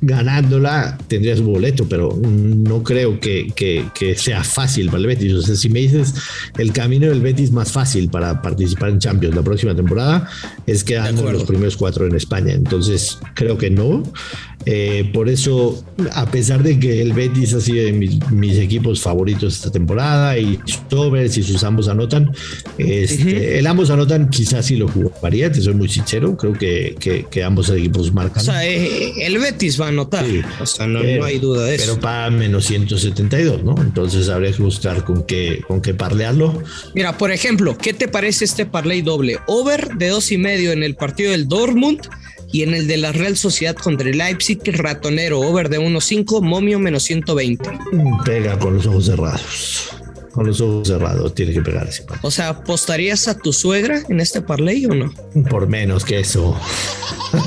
ganándola 0.01 0.97
tendrías 1.07 1.41
boleto, 1.41 1.87
pero 1.87 2.17
no 2.21 2.83
creo 2.83 3.19
que, 3.19 3.51
que, 3.55 4.15
sea 4.15 4.43
fácil 4.43 4.87
para 4.87 4.99
el 4.99 5.07
Betis. 5.07 5.33
O 5.33 5.41
sea, 5.41 5.55
si 5.55 5.69
me 5.69 5.79
dices 5.79 6.13
el 6.57 6.71
camino 6.71 7.07
del 7.07 7.21
Betis 7.21 7.51
más 7.51 7.71
fácil 7.71 8.09
para 8.09 8.41
participar 8.41 8.89
en 8.89 8.99
Champions 8.99 9.35
la 9.35 9.41
próxima 9.41 9.75
temporada 9.75 10.29
es 10.65 10.83
quedando 10.83 11.29
los 11.31 11.43
primeros 11.43 11.77
cuatro 11.77 12.07
en 12.07 12.15
España. 12.15 12.53
Entonces, 12.53 13.19
creo 13.35 13.57
que 13.57 13.69
no. 13.69 14.03
Eh, 14.65 15.09
por 15.13 15.29
eso, 15.29 15.83
a 16.13 16.29
pesar 16.29 16.63
de 16.63 16.77
que 16.77 17.01
el 17.01 17.13
Betis 17.13 17.53
ha 17.53 17.61
sido 17.61 17.85
de 17.85 17.93
mis, 17.93 18.57
equipos 18.57 19.01
favoritos 19.01 19.55
esta 19.55 19.71
temporada 19.71 20.37
y 20.37 20.59
Sobers 20.89 21.37
y 21.37 21.43
sus 21.43 21.63
ambos 21.63 21.87
anotan, 21.87 22.31
este, 22.77 23.57
el 23.57 23.67
ambos 23.67 23.89
anotan 23.89 24.29
quizás 24.29 24.65
sí 24.65 24.75
lo 24.75 24.87
jugaría, 24.89 25.49
te 25.51 25.61
soy 25.61 25.75
muy 25.75 25.87
sincero, 25.87 26.35
creo 26.35 26.53
que, 26.53 26.95
que, 27.29 27.43
ambos 27.43 27.69
equipos 27.69 28.13
marcan. 28.13 28.41
O 28.41 28.45
sea, 28.45 28.65
eh, 28.67 29.25
el 29.25 29.37
Betis 29.39 29.79
va 29.79 29.85
a 29.85 29.89
anotar, 29.89 30.25
o 30.59 30.65
sea, 30.65 30.87
no, 30.87 30.99
hay 30.99 31.39
duda 31.39 31.65
de 31.65 31.75
eso. 31.75 31.85
Pero 31.85 32.01
para 32.01 32.29
menos 32.29 32.65
172, 32.65 33.63
¿no? 33.63 33.75
Entonces 33.81 34.27
habría 34.27 34.51
que 34.51 34.61
buscar 34.61 35.05
con 35.05 35.23
qué, 35.23 35.61
con 35.67 35.81
qué 35.81 35.93
parlearlo. 35.93 36.61
Mira, 36.93 37.17
por 37.17 37.31
ejemplo, 37.31 37.77
¿qué 37.77 37.93
te 37.93 38.09
parece 38.09 38.43
este 38.43 38.65
parlay 38.65 39.01
doble? 39.01 39.37
Over 39.47 39.95
de 39.95 40.09
dos 40.09 40.31
y 40.33 40.37
medio 40.37 40.73
en 40.73 40.83
el 40.83 40.95
partido 40.95 41.31
del 41.31 41.47
Dortmund 41.47 42.01
y 42.51 42.63
en 42.63 42.73
el 42.73 42.87
de 42.87 42.97
la 42.97 43.11
Real 43.11 43.37
Sociedad 43.37 43.75
contra 43.75 44.09
el 44.09 44.17
Leipzig, 44.17 44.59
ratonero, 44.77 45.39
over 45.39 45.69
de 45.69 45.79
1.5, 45.79 46.41
momio 46.41 46.79
menos 46.79 47.03
120. 47.03 47.69
Pega 48.25 48.57
con 48.57 48.75
los 48.75 48.87
ojos 48.87 49.05
cerrados. 49.05 49.89
Con 50.31 50.47
los 50.47 50.61
ojos 50.61 50.87
cerrados, 50.87 51.33
tiene 51.33 51.53
que 51.53 51.61
pegar 51.61 51.87
ese 51.87 52.05
O 52.21 52.31
sea, 52.31 52.49
¿apostarías 52.49 53.27
a 53.27 53.37
tu 53.37 53.51
suegra 53.51 54.03
en 54.09 54.19
este 54.19 54.41
parlay 54.41 54.85
o 54.85 54.93
no? 54.93 55.13
Por 55.49 55.67
menos 55.67 56.05
que 56.05 56.19
eso. 56.19 56.59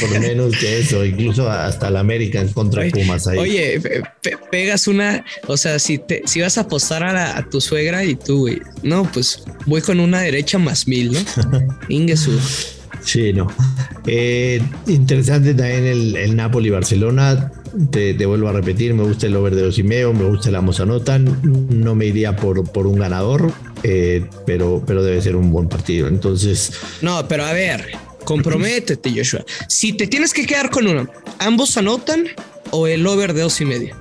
Por 0.00 0.20
menos 0.20 0.56
que 0.56 0.80
eso, 0.80 1.04
incluso 1.04 1.48
hasta 1.50 1.90
la 1.90 2.00
América 2.00 2.40
en 2.40 2.48
contra 2.48 2.88
Pumas 2.90 3.26
ahí. 3.28 3.38
Oye, 3.38 3.80
pegas 4.50 4.88
una, 4.88 5.24
o 5.46 5.56
sea, 5.56 5.78
si 5.78 5.98
te, 5.98 6.22
si 6.26 6.40
vas 6.40 6.58
a 6.58 6.62
apostar 6.62 7.04
a, 7.04 7.48
tu 7.48 7.60
suegra 7.60 8.04
y 8.04 8.16
tú, 8.16 8.40
güey, 8.40 8.60
no, 8.82 9.08
pues 9.12 9.44
voy 9.66 9.80
con 9.80 10.00
una 10.00 10.20
derecha 10.20 10.58
más 10.58 10.88
mil, 10.88 11.12
¿no? 11.12 11.20
Ingesu. 11.88 12.32
Sí, 13.04 13.32
no. 13.32 13.48
Eh, 14.06 14.62
interesante 14.86 15.54
también 15.54 15.86
el, 15.86 16.36
Napoli-Barcelona. 16.36 17.52
Te, 17.90 18.14
vuelvo 18.26 18.48
a 18.48 18.52
repetir, 18.52 18.92
me 18.94 19.02
gusta 19.02 19.26
el 19.26 19.36
over 19.36 19.54
de 19.54 19.82
medio, 19.82 20.12
me 20.12 20.24
gusta 20.24 20.50
el 20.50 20.56
Amos 20.56 20.80
Anotan. 20.80 21.38
No 21.42 21.94
me 21.94 22.06
iría 22.06 22.36
por, 22.36 22.70
por 22.70 22.86
un 22.86 22.98
ganador, 22.98 23.50
eh, 23.82 24.26
pero, 24.46 24.82
pero 24.86 25.02
debe 25.02 25.20
ser 25.22 25.36
un 25.36 25.50
buen 25.50 25.68
partido. 25.68 26.08
Entonces. 26.08 26.72
No, 27.00 27.26
pero 27.28 27.44
a 27.44 27.52
ver, 27.52 27.92
comprométete, 28.24 29.12
Joshua. 29.14 29.44
Si 29.68 29.94
te 29.94 30.06
tienes 30.06 30.32
que 30.34 30.46
quedar 30.46 30.70
con 30.70 30.86
uno, 30.86 31.08
¿ambos 31.38 31.76
anotan 31.76 32.26
o 32.70 32.86
el 32.86 33.06
over 33.06 33.32
de 33.32 33.42
dos 33.42 33.60
y 33.60 33.64
medio? 33.64 33.96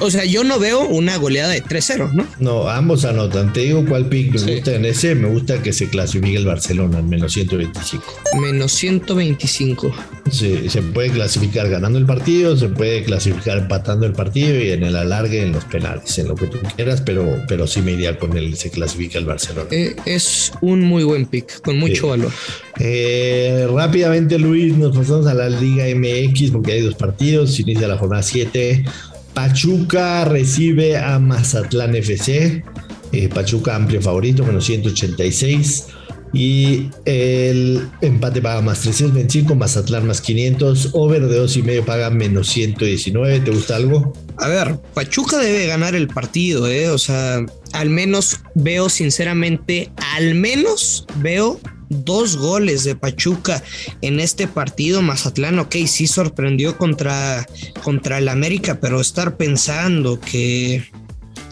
O 0.00 0.10
sea, 0.10 0.24
yo 0.24 0.44
no 0.44 0.58
veo 0.58 0.80
una 0.88 1.16
goleada 1.18 1.50
de 1.50 1.62
3-0, 1.62 2.12
¿no? 2.12 2.26
No, 2.38 2.68
ambos 2.68 3.04
anotan. 3.04 3.52
Te 3.52 3.60
digo 3.60 3.84
cuál 3.86 4.06
pick 4.06 4.32
me 4.32 4.54
gusta 4.54 4.74
en 4.74 4.84
ese. 4.84 5.14
Me 5.14 5.28
gusta 5.28 5.62
que 5.62 5.72
se 5.72 5.88
clasifique 5.88 6.36
el 6.36 6.46
Barcelona 6.46 7.00
en 7.00 7.08
menos 7.08 7.32
125. 7.32 8.04
Menos 8.40 8.72
125. 8.72 9.92
Sí, 10.30 10.68
se 10.68 10.82
puede 10.82 11.10
clasificar 11.10 11.68
ganando 11.68 11.98
el 11.98 12.06
partido, 12.06 12.56
se 12.56 12.68
puede 12.68 13.02
clasificar 13.02 13.58
empatando 13.58 14.06
el 14.06 14.12
partido 14.12 14.60
y 14.60 14.70
en 14.70 14.84
el 14.84 14.96
alargue 14.96 15.42
en 15.42 15.52
los 15.52 15.64
penales, 15.64 16.18
en 16.18 16.28
lo 16.28 16.34
que 16.34 16.46
tú 16.46 16.58
quieras, 16.76 17.00
pero, 17.00 17.42
pero 17.48 17.66
sí 17.66 17.82
me 17.82 17.92
iría 17.92 18.16
con 18.18 18.36
él, 18.36 18.56
se 18.56 18.70
clasifica 18.70 19.18
el 19.18 19.24
Barcelona. 19.24 19.68
Eh, 19.72 19.96
es 20.06 20.52
un 20.60 20.82
muy 20.82 21.04
buen 21.04 21.26
pick, 21.26 21.60
con 21.62 21.78
mucho 21.78 22.08
valor. 22.08 22.30
Eh, 22.78 23.66
rápidamente, 23.74 24.38
Luis, 24.38 24.76
nos 24.76 24.96
pasamos 24.96 25.26
a 25.26 25.34
la 25.34 25.48
Liga 25.48 25.84
MX 25.94 26.52
porque 26.52 26.72
hay 26.72 26.80
dos 26.80 26.94
partidos. 26.94 27.58
inicia 27.58 27.88
la 27.88 27.98
jornada 27.98 28.22
7. 28.22 28.84
Pachuca 29.40 30.26
recibe 30.26 30.98
a 30.98 31.18
Mazatlán 31.18 31.94
FC. 31.94 32.62
Eh, 33.10 33.28
Pachuca 33.30 33.74
amplio 33.74 34.02
favorito, 34.02 34.44
menos 34.44 34.66
186. 34.66 35.86
Y 36.34 36.90
el 37.06 37.88
empate 38.02 38.42
paga 38.42 38.60
más 38.60 38.80
325, 38.80 39.54
Mazatlán 39.54 40.06
más 40.06 40.20
500, 40.20 40.90
over 40.92 41.26
de 41.26 41.38
2 41.38 41.56
y 41.56 41.62
medio 41.62 41.86
paga 41.86 42.10
menos 42.10 42.48
119. 42.48 43.40
¿Te 43.40 43.50
gusta 43.50 43.76
algo? 43.76 44.12
A 44.36 44.46
ver, 44.48 44.78
Pachuca 44.92 45.38
debe 45.38 45.66
ganar 45.66 45.94
el 45.94 46.08
partido, 46.08 46.68
¿eh? 46.68 46.90
O 46.90 46.98
sea, 46.98 47.40
al 47.72 47.88
menos 47.88 48.40
veo 48.54 48.90
sinceramente, 48.90 49.90
al 50.16 50.34
menos 50.34 51.06
veo 51.16 51.58
dos 51.90 52.36
goles 52.38 52.84
de 52.84 52.96
Pachuca 52.96 53.62
en 54.00 54.20
este 54.20 54.46
partido. 54.48 55.02
Mazatlán, 55.02 55.58
ok, 55.58 55.76
sí 55.86 56.06
sorprendió 56.06 56.78
contra, 56.78 57.46
contra 57.82 58.18
el 58.18 58.28
América, 58.28 58.80
pero 58.80 59.00
estar 59.00 59.36
pensando 59.36 60.18
que 60.18 60.90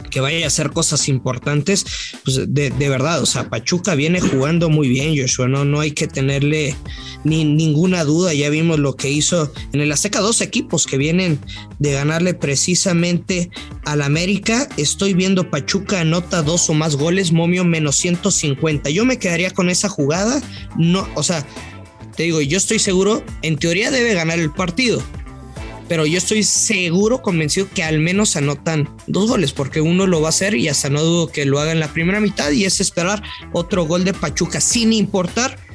que 0.09 0.21
vaya 0.21 0.45
a 0.45 0.49
hacer 0.49 0.71
cosas 0.71 1.09
importantes, 1.09 1.85
pues 2.25 2.41
de, 2.49 2.71
verdad, 2.71 3.23
o 3.23 3.27
sea, 3.27 3.49
Pachuca 3.49 3.95
viene 3.95 4.21
jugando 4.21 4.71
muy 4.71 4.89
bien, 4.89 5.17
Joshua, 5.17 5.49
no, 5.49 5.65
no 5.65 5.81
hay 5.81 5.93
que 5.93 6.07
tenerle 6.07 6.77
ni, 7.25 7.45
ninguna 7.45 8.05
duda, 8.05 8.35
ya 8.35 8.51
vimos 8.51 8.79
lo 8.79 8.97
que 8.97 9.11
hizo 9.11 9.53
en 9.73 9.81
el 9.81 9.93
Azteca, 9.93 10.21
dos 10.21 10.41
equipos 10.41 10.87
que 10.87 10.99
vienen 10.99 11.39
de 11.79 11.93
ganarle 11.93 12.35
precisamente 12.35 13.51
al 13.85 14.03
América, 14.03 14.69
estoy 14.77 15.15
viendo 15.15 15.51
Pachuca 15.51 16.01
anota 16.01 16.43
dos 16.43 16.69
o 16.71 16.75
más 16.75 16.97
goles, 16.97 17.33
momio 17.33 17.65
menos 17.65 17.97
150, 17.97 18.91
yo 18.91 19.05
me 19.05 19.19
quedaría 19.19 19.51
con 19.51 19.71
esa 19.71 19.89
jugada, 19.89 20.41
no, 20.77 21.09
o 21.15 21.23
sea, 21.23 21.47
te 22.17 22.25
digo, 22.25 22.41
yo 22.41 22.59
estoy 22.59 22.81
seguro, 22.81 23.23
en 23.43 23.57
teoría 23.57 23.93
debe 23.93 24.13
ganar 24.13 24.41
el 24.41 24.51
partido, 24.51 25.01
pero 25.89 26.07
yo 26.07 26.19
estoy 26.19 26.43
seguro, 26.43 27.23
convencido 27.23 27.69
que 27.75 27.83
al 27.83 27.99
menos 27.99 28.37
anotan 28.37 28.89
dos 29.07 29.29
goles, 29.29 29.53
porque 29.53 29.81
uno 29.81 30.07
lo 30.07 30.21
va 30.21 30.29
a 30.29 30.31
hacer 30.31 30.55
y 30.55 30.69
hasta 30.69 30.91
no 30.91 31.03
dudo 31.03 31.33
que 31.33 31.47
lo 31.47 31.59
haga 31.59 31.73
en 31.73 31.81
la 31.81 31.93
primera 31.93 32.21
mitad 32.21 32.51
y 32.51 32.65
es 32.65 32.81
esperar 32.81 33.23
otro 33.53 33.87
gol 33.87 34.05
de 34.05 34.15
Pachuca 34.15 34.61
sin 34.61 34.93
importar 34.93 35.68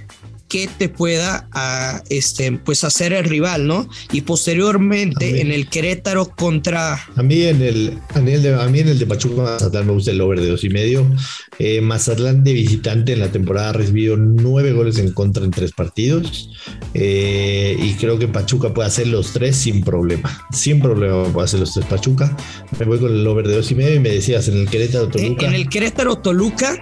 que 0.53 0.67
te 0.67 0.87
pueda 0.87 1.47
ah, 1.51 2.03
este, 2.09 2.51
pues 2.51 2.83
hacer 2.83 3.11
el 3.11 3.23
rival, 3.23 3.65
¿no? 3.65 3.89
Y 4.11 4.21
posteriormente 4.21 5.41
en 5.41 5.51
el 5.51 5.67
Querétaro 5.67 6.27
contra. 6.27 6.93
A 7.15 7.23
mí 7.23 7.41
en 7.41 7.63
el, 7.63 7.97
a 8.13 8.19
mí, 8.19 8.33
de, 8.33 8.53
a 8.53 8.67
mí 8.67 8.81
en 8.81 8.89
el 8.89 8.99
de 8.99 9.07
Pachuca 9.07 9.41
Mazatlán 9.41 9.87
me 9.87 9.93
gusta 9.93 10.11
el 10.11 10.21
over 10.21 10.39
de 10.39 10.49
dos 10.49 10.63
y 10.63 10.69
medio. 10.69 11.09
Eh, 11.57 11.81
Mazatlán 11.81 12.43
de 12.43 12.53
visitante 12.53 13.13
en 13.13 13.21
la 13.21 13.31
temporada 13.31 13.69
ha 13.69 13.73
recibido 13.73 14.15
nueve 14.15 14.73
goles 14.73 14.99
en 14.99 15.11
contra 15.13 15.43
en 15.43 15.49
tres 15.49 15.71
partidos. 15.71 16.51
Eh, 16.93 17.75
y 17.81 17.93
creo 17.95 18.19
que 18.19 18.27
Pachuca 18.27 18.75
puede 18.75 18.89
hacer 18.89 19.07
los 19.07 19.33
tres 19.33 19.55
sin 19.55 19.81
problema. 19.81 20.45
Sin 20.51 20.79
problema 20.79 21.23
puede 21.33 21.45
hacer 21.45 21.61
los 21.61 21.73
tres 21.73 21.87
Pachuca. 21.87 22.37
Me 22.77 22.85
voy 22.85 22.99
con 22.99 23.11
el 23.11 23.25
over 23.25 23.47
de 23.47 23.55
dos 23.55 23.71
y 23.71 23.73
medio 23.73 23.95
y 23.95 23.99
me 23.99 24.09
decías 24.09 24.47
en 24.49 24.57
el 24.57 24.69
Querétaro 24.69 25.07
Toluca. 25.07 25.47
En 25.47 25.55
el 25.55 25.67
Querétaro 25.67 26.17
Toluca 26.17 26.79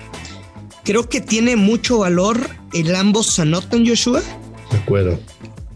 Creo 0.84 1.08
que 1.10 1.22
tiene 1.22 1.56
mucho 1.56 2.00
valor 2.00 2.40
el 2.74 2.96
ambos 2.96 3.38
anotan, 3.40 3.86
Joshua. 3.86 4.22
De 4.72 4.78
acuerdo. 4.78 5.20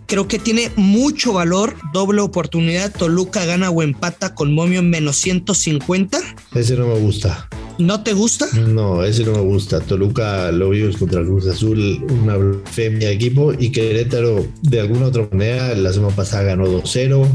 Creo 0.08 0.28
que 0.28 0.38
tiene 0.38 0.72
mucho 0.76 1.34
valor, 1.34 1.76
doble 1.92 2.22
oportunidad. 2.22 2.92
Toluca 2.92 3.46
gana 3.46 3.70
o 3.70 3.82
empata 3.82 4.36
con 4.36 4.54
momio 4.54 4.80
en 4.80 4.90
menos 4.90 5.18
150. 5.18 6.20
Ese 6.54 6.76
no 6.76 6.88
me 6.88 7.00
gusta. 7.00 7.50
¿No 7.78 8.04
te 8.04 8.14
gusta? 8.14 8.46
No, 8.54 9.04
ese 9.04 9.26
no 9.26 9.34
me 9.34 9.42
gusta. 9.42 9.82
Toluca 9.82 10.50
lo 10.52 10.70
vimos 10.70 10.96
contra 10.96 11.20
el 11.20 11.28
Cruz 11.28 11.46
Azul, 11.48 12.06
una 12.10 12.38
blasfemia 12.38 13.12
equipo, 13.12 13.52
y 13.54 13.70
Querétaro, 13.70 14.48
de 14.62 14.80
alguna 14.80 15.08
otra 15.08 15.28
manera, 15.30 15.76
la 15.76 15.92
semana 15.92 16.16
pasada 16.16 16.44
ganó 16.44 16.68
2-0. 16.68 17.28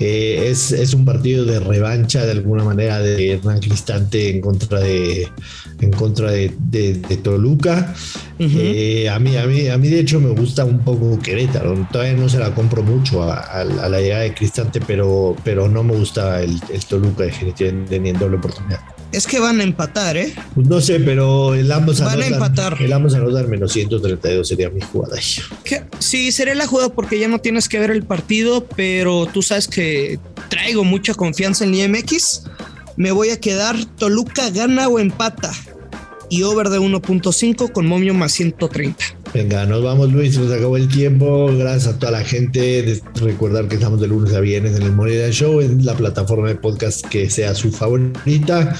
Eh, 0.00 0.48
es, 0.50 0.72
es, 0.72 0.94
un 0.94 1.04
partido 1.04 1.44
de 1.44 1.60
revancha, 1.60 2.24
de 2.24 2.32
alguna 2.32 2.64
manera, 2.64 3.00
de 3.00 3.32
Hernán 3.32 3.60
Cristante 3.60 4.30
en 4.30 4.40
contra 4.40 4.80
de, 4.80 5.28
en 5.80 5.92
contra 5.92 6.30
de, 6.30 6.48
Toluca. 7.22 7.94
Eh, 8.38 9.10
a, 9.10 9.18
mí, 9.18 9.36
a, 9.36 9.46
mí, 9.46 9.68
a 9.68 9.76
mí, 9.76 9.88
de 9.88 10.00
hecho, 10.00 10.20
me 10.20 10.30
gusta 10.30 10.64
un 10.64 10.78
poco 10.78 11.18
Querétaro. 11.18 11.86
Todavía 11.92 12.14
no 12.14 12.30
se 12.30 12.38
la 12.38 12.54
compro 12.54 12.82
mucho 12.82 13.22
a, 13.22 13.62
la 13.64 14.00
llegada 14.00 14.22
de 14.22 14.32
Cristante, 14.32 14.80
pero, 14.86 15.36
pero 15.44 15.68
no 15.68 15.82
me 15.82 15.94
gusta 15.94 16.42
el, 16.42 16.58
el 16.72 16.84
Toluca, 16.86 17.24
definitivamente, 17.24 18.00
ni 18.00 18.08
en 18.08 18.18
doble 18.18 18.38
oportunidad 18.38 18.95
Es 19.16 19.26
que 19.26 19.40
van 19.40 19.60
a 19.60 19.64
empatar, 19.64 20.18
¿eh? 20.18 20.34
Pues 20.54 20.66
no 20.66 20.78
sé, 20.78 21.00
pero 21.00 21.54
el 21.54 21.72
ambos 21.72 22.00
Van 22.02 22.20
a 22.20 22.26
empatar. 22.26 22.76
El 22.78 22.92
ambos 22.92 23.14
anotan 23.14 23.48
menos 23.48 23.72
132 23.72 24.46
sería 24.46 24.68
mi 24.68 24.82
jugada. 24.82 25.16
Sí, 25.98 26.30
sería 26.32 26.54
la 26.54 26.66
jugada 26.66 26.90
porque 26.90 27.18
ya 27.18 27.26
no 27.26 27.38
tienes 27.38 27.66
que 27.66 27.78
ver 27.78 27.90
el 27.90 28.02
partido, 28.02 28.66
pero 28.76 29.24
tú 29.24 29.40
sabes 29.40 29.68
que 29.68 30.20
traigo 30.50 30.84
mucha 30.84 31.14
confianza 31.14 31.64
en 31.64 31.74
IMX. 31.74 32.42
Me 32.98 33.10
voy 33.10 33.30
a 33.30 33.40
quedar 33.40 33.82
Toluca 33.96 34.50
gana 34.50 34.86
o 34.86 34.98
empata 34.98 35.50
y 36.28 36.42
over 36.42 36.68
de 36.68 36.78
1.5 36.78 37.72
con 37.72 37.86
momio 37.86 38.12
más 38.12 38.32
130. 38.32 39.02
Venga, 39.34 39.66
nos 39.66 39.82
vamos 39.82 40.12
Luis, 40.12 40.38
nos 40.38 40.50
acabó 40.52 40.76
el 40.76 40.88
tiempo. 40.88 41.50
Gracias 41.56 41.94
a 41.94 41.98
toda 41.98 42.12
la 42.12 42.24
gente. 42.24 43.00
Recordar 43.16 43.68
que 43.68 43.74
estamos 43.74 44.00
de 44.00 44.08
lunes 44.08 44.32
a 44.34 44.40
viernes 44.40 44.76
en 44.76 44.82
el 44.82 44.92
Moneda 44.92 45.30
Show, 45.30 45.60
en 45.60 45.84
la 45.84 45.94
plataforma 45.94 46.48
de 46.48 46.54
podcast 46.54 47.04
que 47.06 47.28
sea 47.28 47.54
su 47.54 47.70
favorita. 47.70 48.74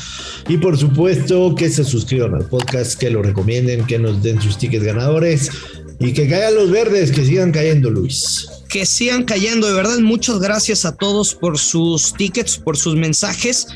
Y 0.49 0.57
por 0.59 0.79
supuesto 0.79 1.55
que 1.55 1.69
se 1.69 1.85
suscriban 1.85 2.35
al 2.35 2.47
podcast, 2.47 2.99
que 2.99 3.11
lo 3.11 3.23
recomienden, 3.23 3.85
que 3.87 3.99
nos 3.99 4.23
den 4.23 4.41
sus 4.41 4.57
tickets 4.57 4.85
ganadores 4.85 5.51
y 5.99 6.13
que 6.13 6.29
caigan 6.29 6.55
los 6.55 6.71
verdes, 6.71 7.11
que 7.11 7.25
sigan 7.25 7.53
cayendo 7.53 7.91
Luis 7.91 8.49
que 8.69 8.87
sigan 8.87 9.25
cayendo. 9.25 9.67
De 9.67 9.75
verdad, 9.75 9.99
muchas 9.99 10.39
gracias 10.39 10.85
a 10.85 10.95
todos 10.95 11.35
por 11.35 11.59
sus 11.59 12.13
tickets, 12.15 12.59
por 12.59 12.77
sus 12.77 12.95
mensajes. 12.95 13.69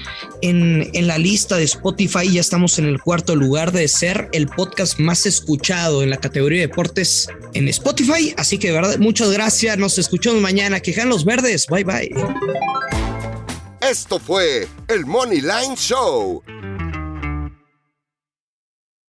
En, 0.43 0.91
en, 0.93 1.07
la 1.07 1.19
lista 1.19 1.57
de 1.57 1.65
Spotify 1.65 2.31
ya 2.31 2.41
estamos 2.41 2.79
en 2.79 2.87
el 2.87 3.01
cuarto 3.01 3.37
lugar 3.37 3.73
de 3.73 3.89
ser 3.89 4.29
el 4.33 4.47
podcast 4.49 4.99
más 4.99 5.27
escuchado 5.27 6.03
en 6.03 6.11
la 6.11 6.17
categoría 6.17 6.61
de 6.61 6.67
deportes 6.67 7.29
en 7.55 7.69
Spotify. 7.69 8.35
Así 8.37 8.59
que 8.59 8.69
de 8.69 8.75
verdad, 8.75 8.99
muchas 8.99 9.31
gracias. 9.31 9.79
Nos 9.79 9.99
escuchamos 9.99 10.41
mañana. 10.41 10.81
Quejan 10.81 11.09
los 11.09 11.25
verdes. 11.25 11.67
Bye 11.67 11.85
bye. 11.85 12.11
Esto 13.81 14.19
fue 14.19 14.69
el 14.89 15.07
Money 15.07 15.41
Line 15.41 15.77
Show 15.77 16.43